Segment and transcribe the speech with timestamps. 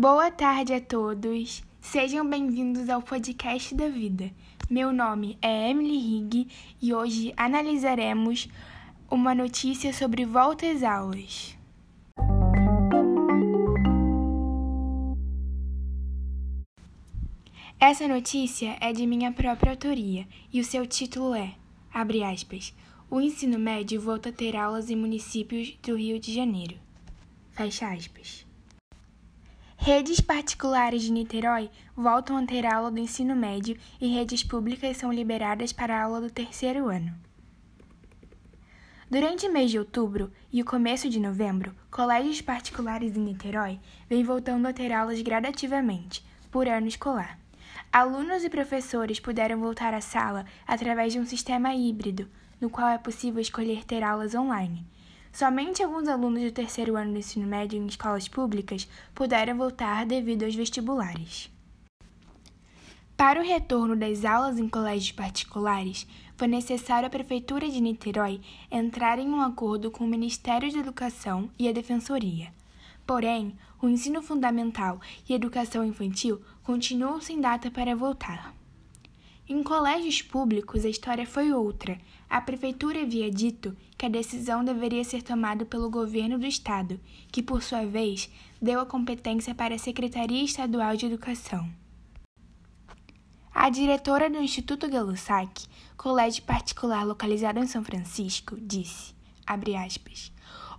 [0.00, 1.62] Boa tarde a todos.
[1.78, 4.30] Sejam bem-vindos ao podcast da vida.
[4.70, 6.48] Meu nome é Emily Higg
[6.80, 8.48] e hoje analisaremos
[9.10, 11.54] uma notícia sobre volta às aulas.
[17.78, 21.54] Essa notícia é de minha própria autoria e o seu título é,
[21.92, 22.74] abre aspas,
[23.10, 26.78] o ensino médio volta a ter aulas em municípios do Rio de Janeiro.
[27.50, 28.48] Fecha aspas.
[29.82, 35.10] Redes particulares de Niterói voltam a ter aula do ensino médio e redes públicas são
[35.10, 37.14] liberadas para a aula do terceiro ano.
[39.10, 44.22] Durante o mês de outubro e o começo de novembro, colégios particulares em Niterói vêm
[44.22, 47.38] voltando a ter aulas gradativamente, por ano escolar.
[47.90, 52.28] Alunos e professores puderam voltar à sala através de um sistema híbrido,
[52.60, 54.86] no qual é possível escolher ter aulas online.
[55.32, 60.44] Somente alguns alunos do terceiro ano do ensino médio em escolas públicas puderam voltar devido
[60.44, 61.50] aos vestibulares.
[63.16, 66.06] Para o retorno das aulas em colégios particulares,
[66.36, 71.50] foi necessário a Prefeitura de Niterói entrar em um acordo com o Ministério da Educação
[71.58, 72.50] e a Defensoria.
[73.06, 78.54] Porém, o ensino fundamental e a educação infantil continuam sem data para voltar.
[79.52, 82.00] Em colégios públicos, a história foi outra.
[82.28, 87.00] A prefeitura havia dito que a decisão deveria ser tomada pelo governo do estado,
[87.32, 88.30] que, por sua vez,
[88.62, 91.68] deu a competência para a Secretaria Estadual de Educação.
[93.52, 99.12] A diretora do Instituto Galo-Sac, colégio particular localizado em São Francisco, disse,
[99.44, 100.32] abre aspas,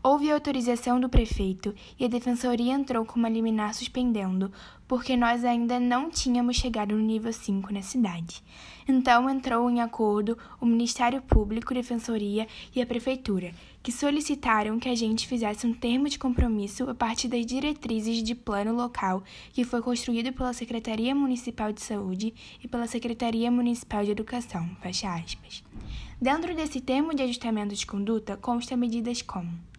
[0.03, 4.51] Houve autorização do prefeito e a defensoria entrou com uma liminar suspendendo,
[4.87, 8.41] porque nós ainda não tínhamos chegado no nível 5 na cidade.
[8.87, 13.51] Então entrou em acordo o Ministério Público, Defensoria e a Prefeitura,
[13.83, 18.33] que solicitaram que a gente fizesse um termo de compromisso a partir das diretrizes de
[18.33, 24.09] plano local que foi construído pela Secretaria Municipal de Saúde e pela Secretaria Municipal de
[24.09, 24.67] Educação.
[24.81, 25.63] Fecha aspas.
[26.19, 29.69] Dentro desse termo de ajustamento de conduta consta medidas como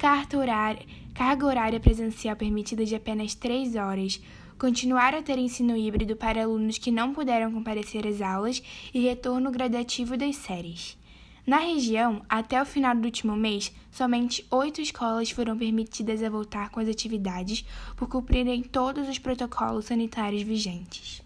[0.00, 4.18] carga horária, carga horária presencial permitida de apenas 3 horas,
[4.58, 8.62] continuar a ter ensino híbrido para alunos que não puderam comparecer às aulas
[8.94, 10.96] e retorno gradativo das séries.
[11.46, 16.70] Na região, até o final do último mês, somente oito escolas foram permitidas a voltar
[16.70, 17.62] com as atividades
[17.94, 21.20] por cumprirem todos os protocolos sanitários vigentes.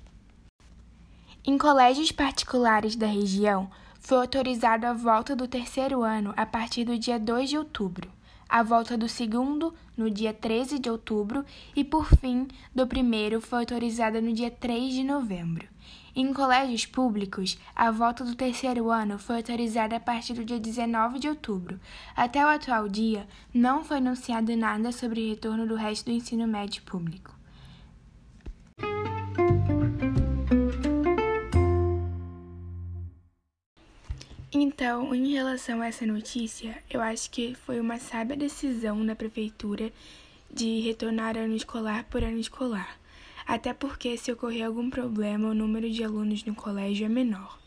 [1.44, 3.70] Em colégios particulares da região,
[4.00, 8.10] foi autorizado a volta do terceiro ano a partir do dia 2 de outubro
[8.54, 11.44] a volta do segundo no dia 13 de outubro
[11.74, 15.66] e, por fim, do primeiro foi autorizada no dia 3 de novembro.
[16.14, 21.18] Em colégios públicos, a volta do terceiro ano foi autorizada a partir do dia 19
[21.18, 21.80] de outubro.
[22.14, 26.46] Até o atual dia, não foi anunciado nada sobre o retorno do resto do ensino
[26.46, 27.34] médio público.
[34.56, 39.92] Então, em relação a essa notícia, eu acho que foi uma sábia decisão da prefeitura
[40.48, 42.96] de retornar ano escolar por ano escolar,
[43.44, 47.58] até porque se ocorrer algum problema, o número de alunos no colégio é menor.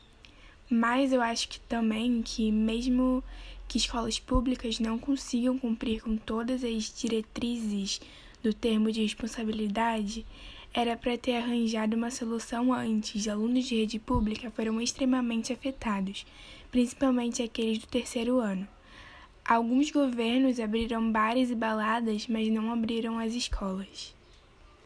[0.70, 3.22] Mas eu acho que também que mesmo
[3.68, 8.00] que escolas públicas não consigam cumprir com todas as diretrizes
[8.42, 10.26] do termo de responsabilidade,
[10.80, 13.28] era para ter arranjado uma solução antes.
[13.28, 16.26] Alunos de rede pública foram extremamente afetados
[16.72, 18.68] principalmente aqueles do terceiro ano.
[19.46, 24.16] Alguns governos abriram bares e baladas, mas não abriram as escolas.